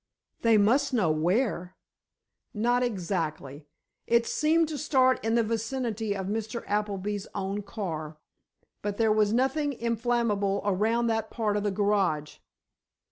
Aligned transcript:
"They 0.41 0.57
must 0.57 0.95
know 0.95 1.11
where!" 1.11 1.75
"Not 2.55 2.81
exactly. 2.81 3.67
It 4.07 4.25
seemed 4.25 4.67
to 4.69 4.77
start 4.79 5.23
in 5.23 5.35
the 5.35 5.43
vicinity 5.43 6.15
of 6.15 6.25
Mr. 6.25 6.63
Appleby's 6.65 7.27
own 7.35 7.61
car. 7.61 8.17
But 8.81 8.97
there 8.97 9.11
was 9.13 9.31
nothing 9.31 9.73
inflammable 9.73 10.63
around 10.65 11.05
that 11.05 11.29
part 11.29 11.55
of 11.55 11.61
the 11.61 11.69
garage." 11.69 12.37